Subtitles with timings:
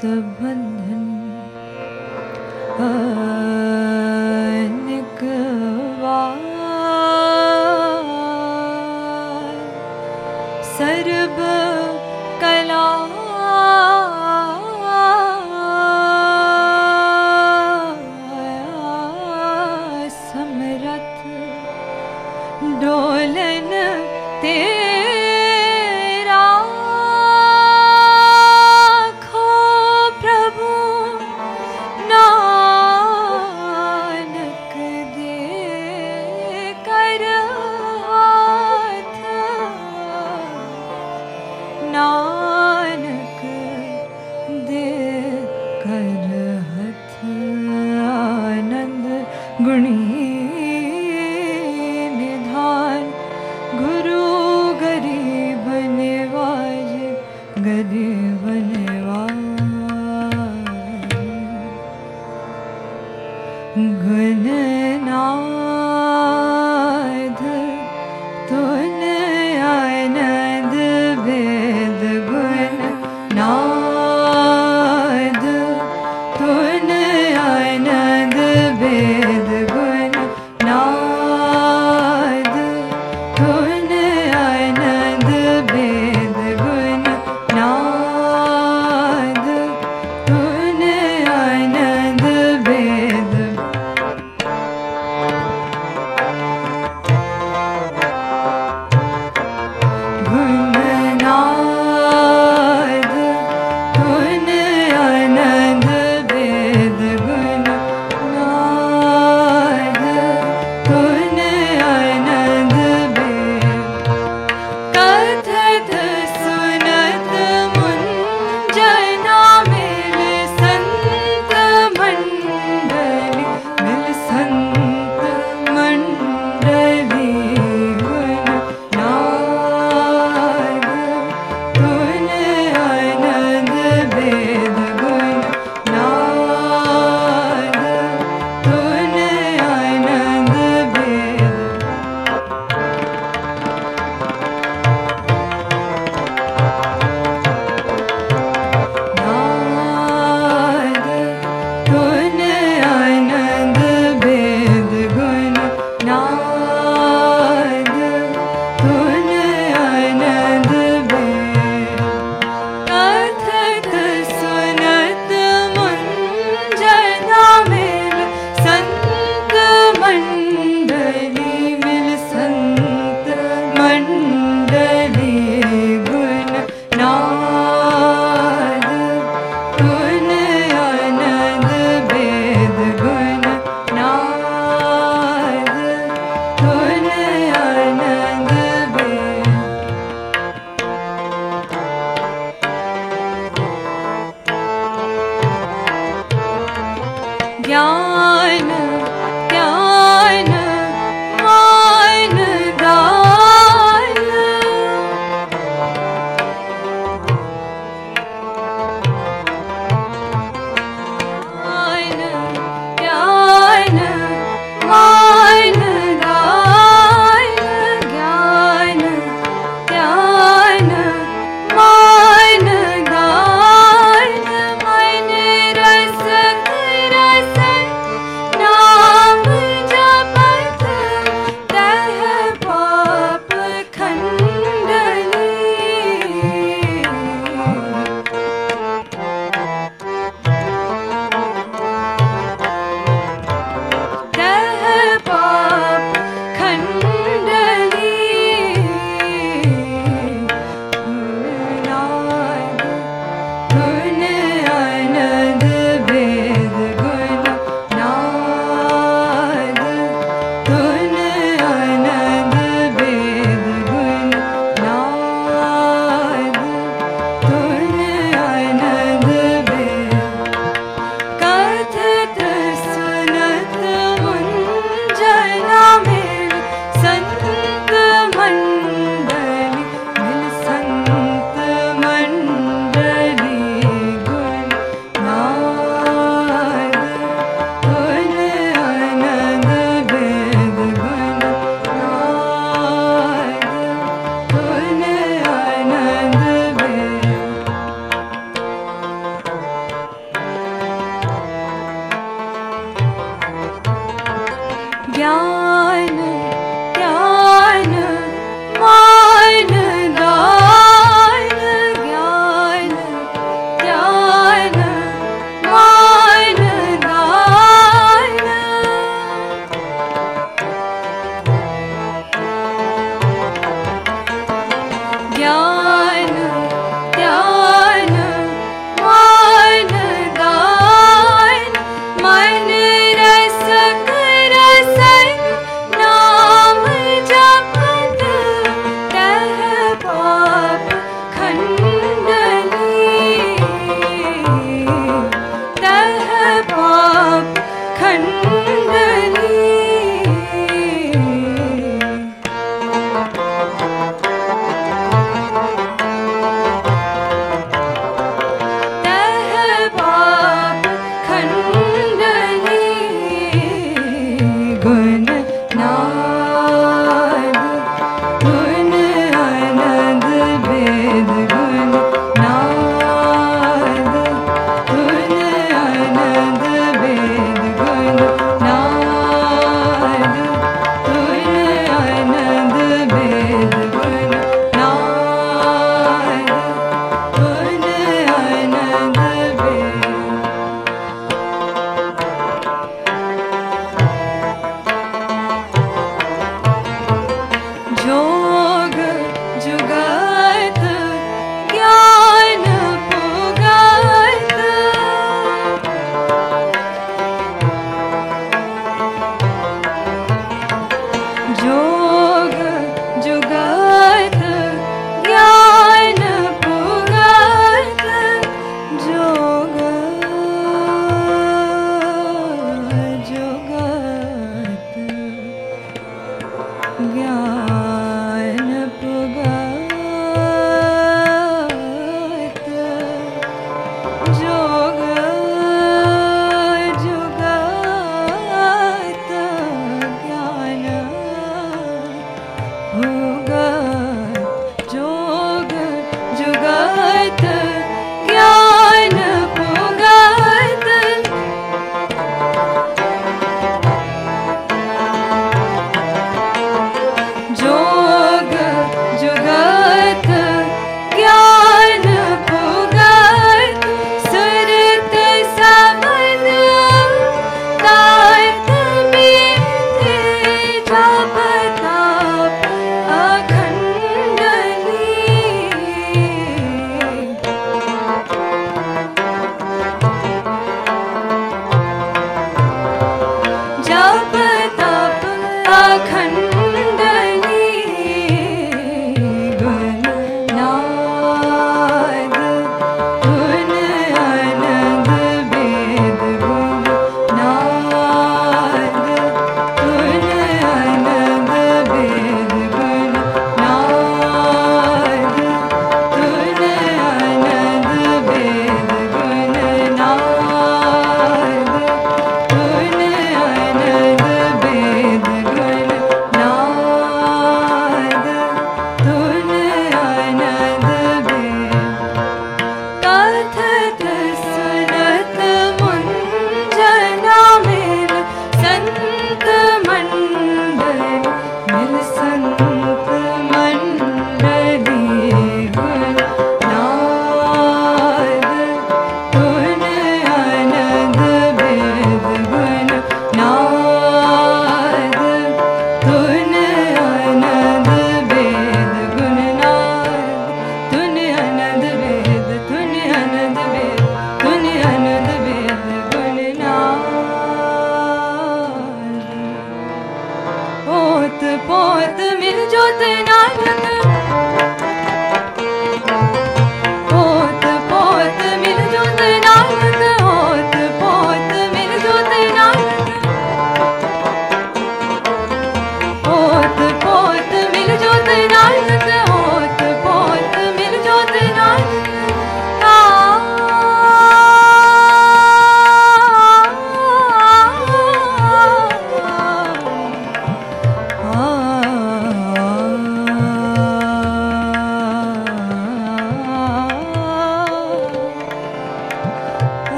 [0.00, 0.22] the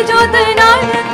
[0.00, 1.11] जो दनाया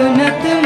[0.00, 0.59] सुनत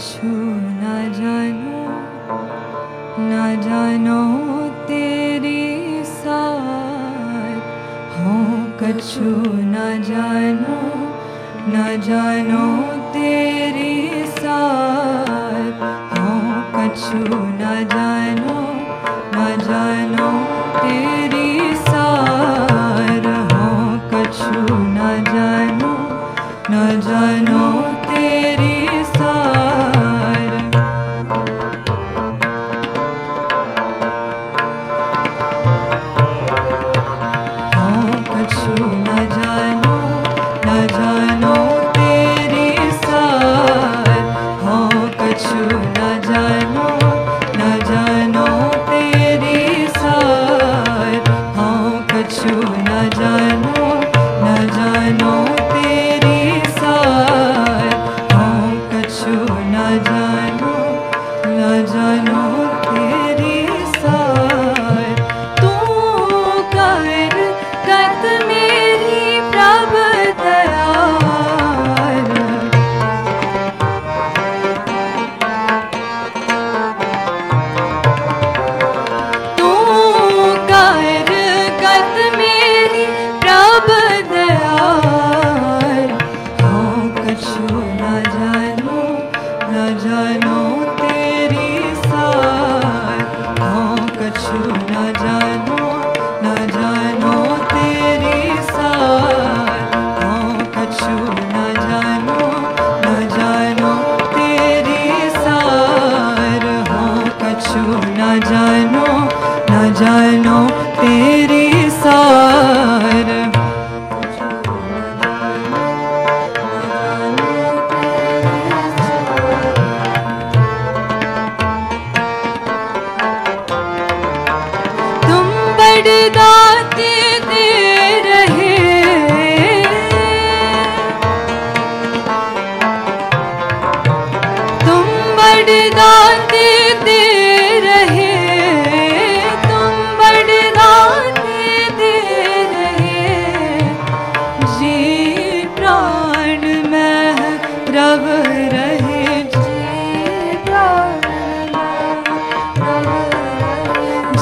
[0.00, 0.39] कछु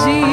[0.04, 0.27] see.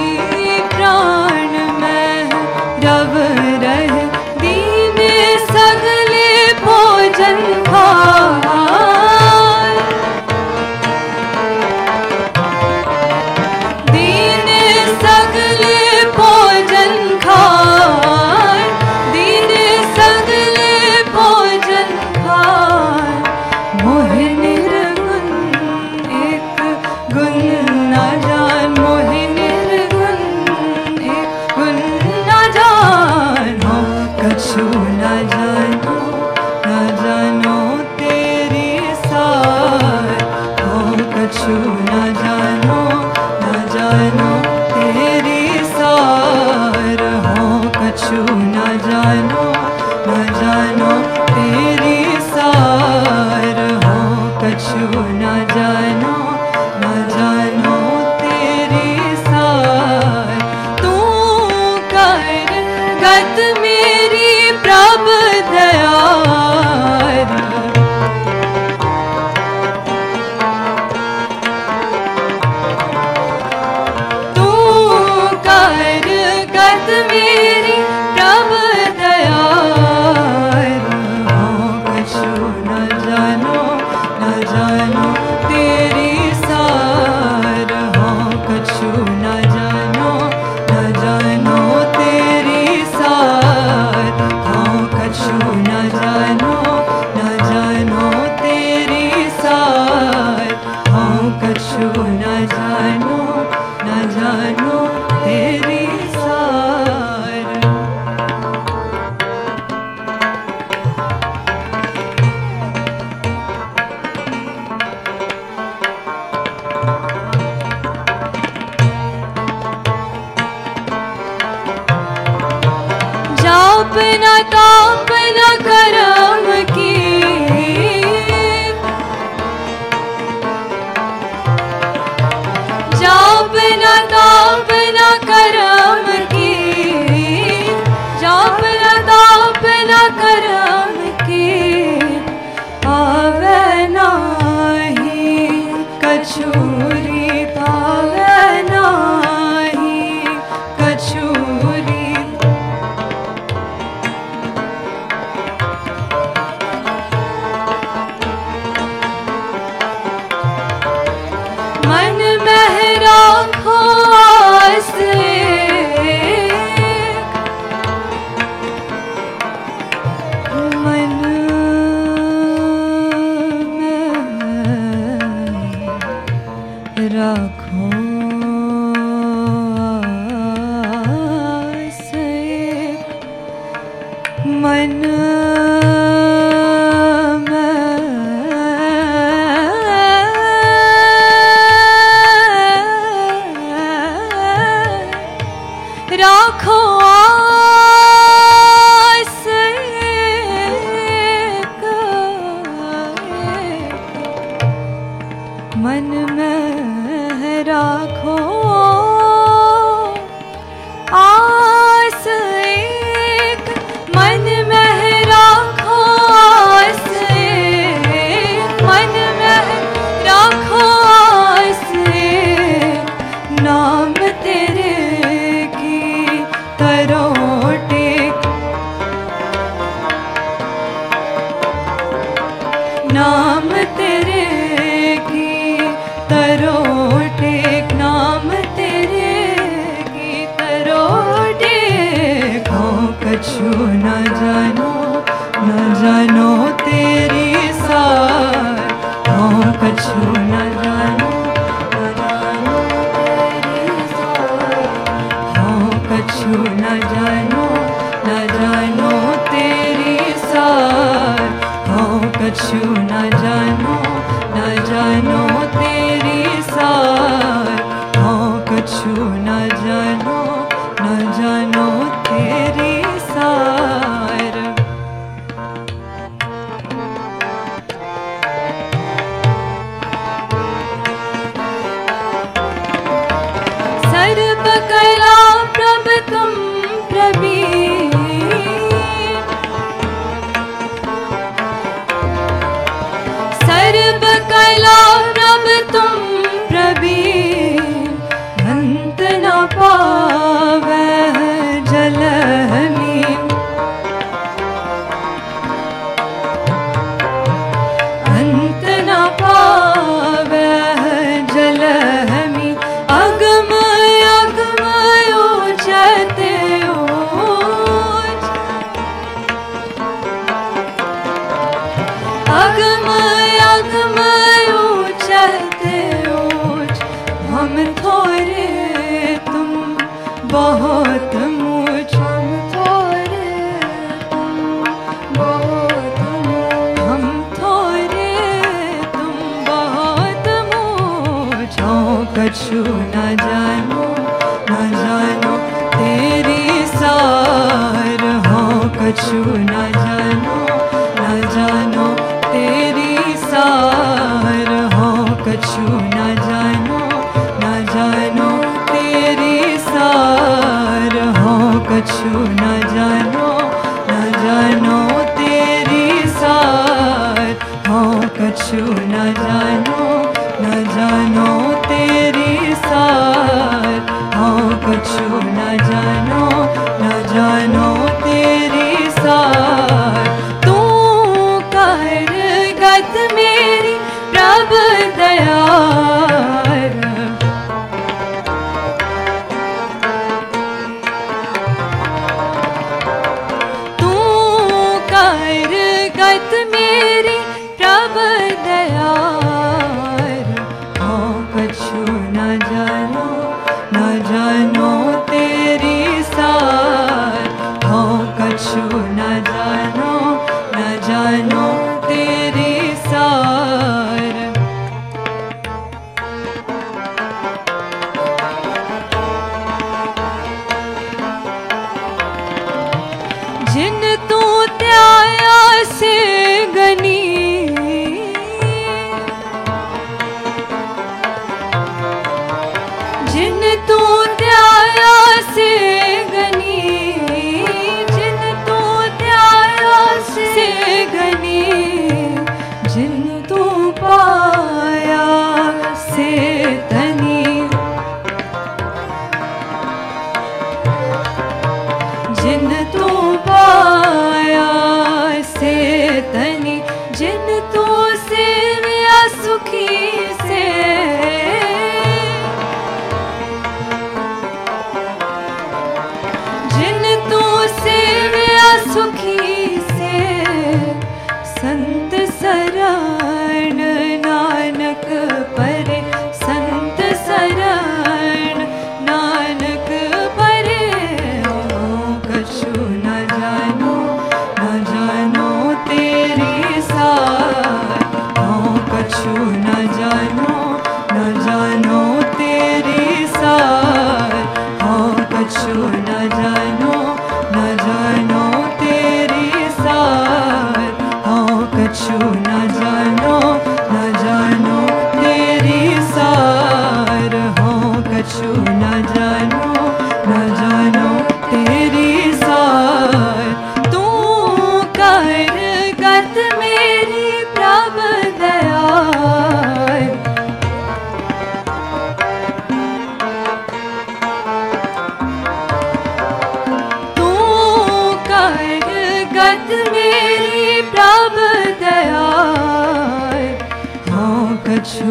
[262.72, 263.35] you and I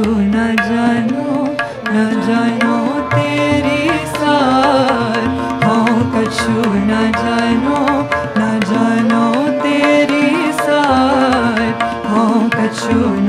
[0.07, 1.27] न जानो
[1.89, 2.77] न जानो
[3.15, 5.21] तेरी सार।
[5.65, 6.57] हूँ, कछु
[6.89, 7.79] न जानो
[8.39, 9.25] न जानो
[9.63, 11.63] तेरी सार।
[12.09, 13.24] हूँ, कछु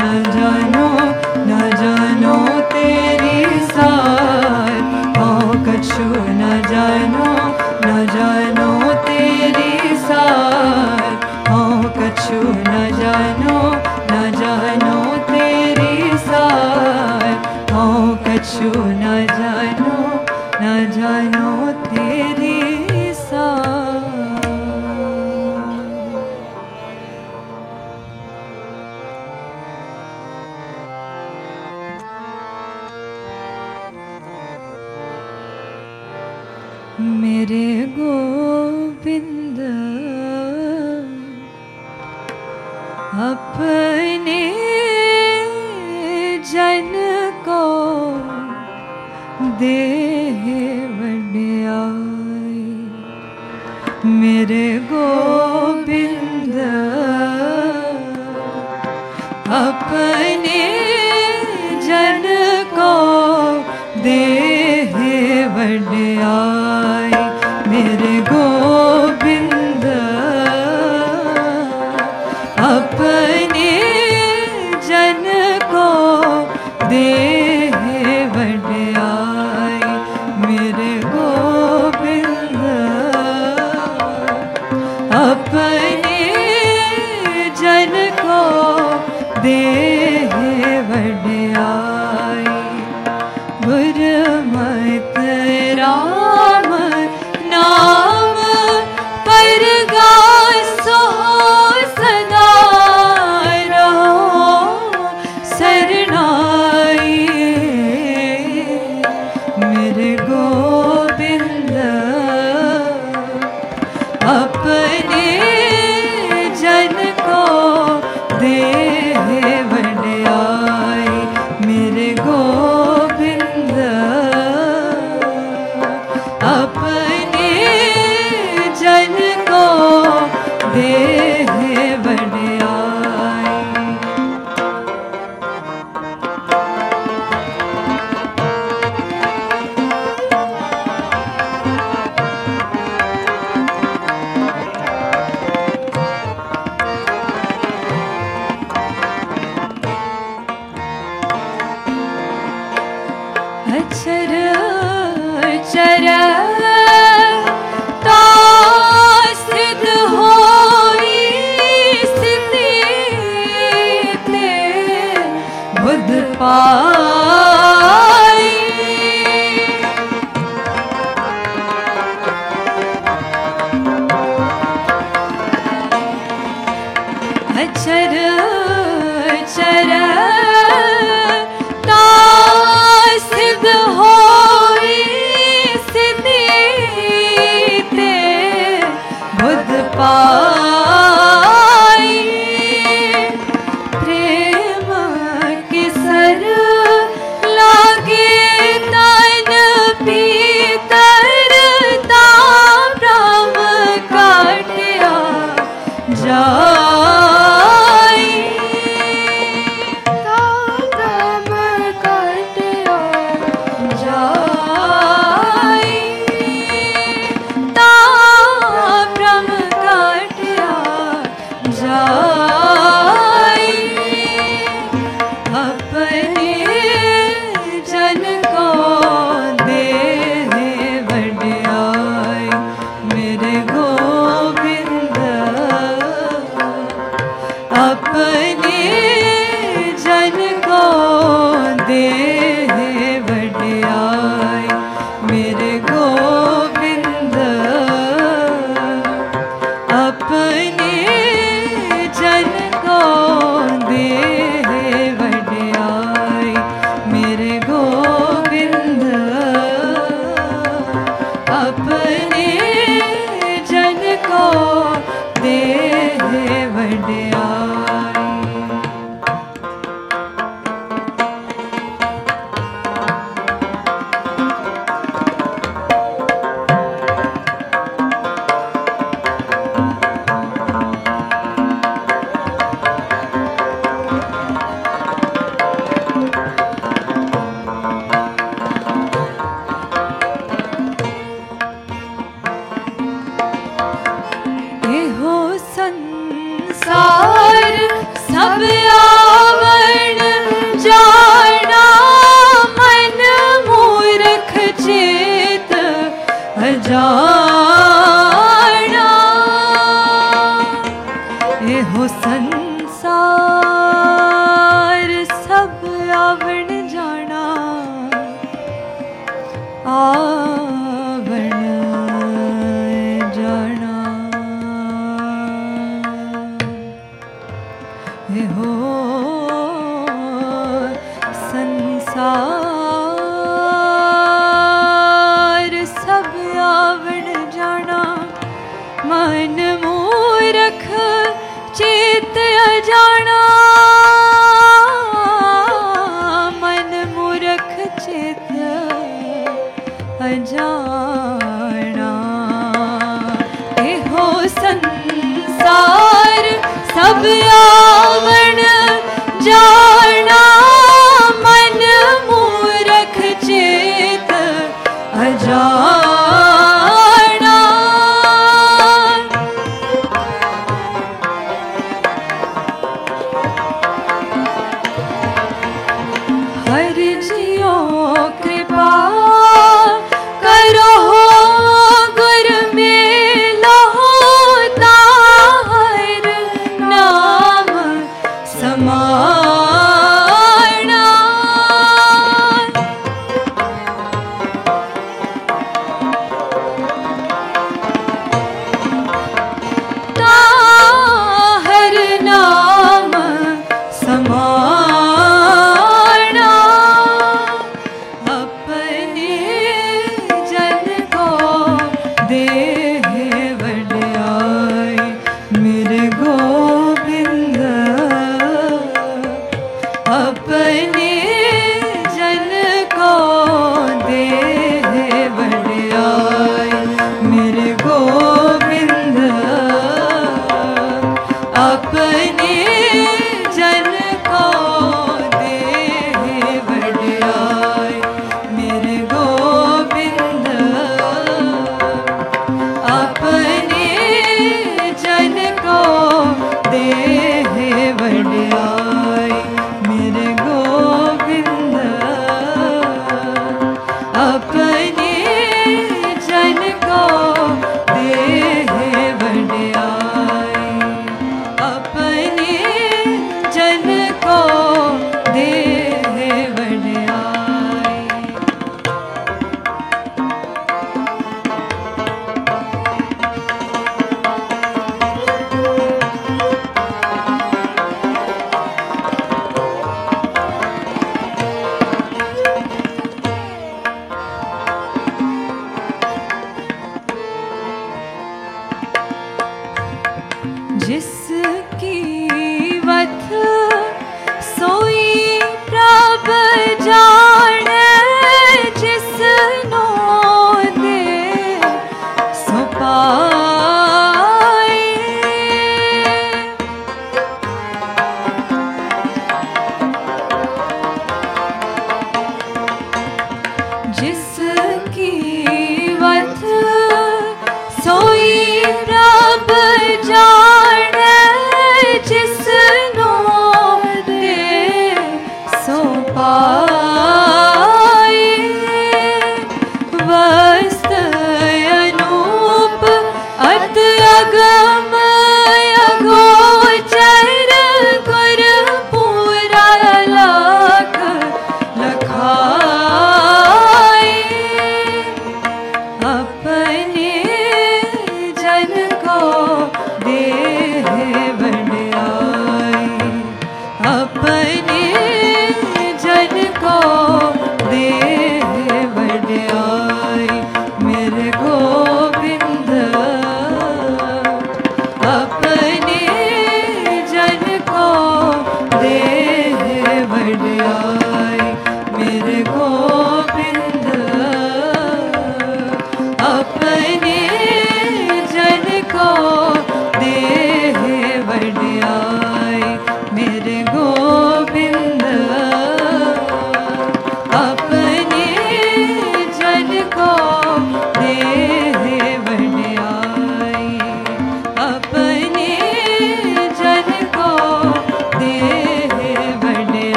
[155.75, 156.44] शरण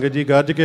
[0.00, 0.64] ਸੰਗਤ ਜੀ ਗੱਜ ਕੇ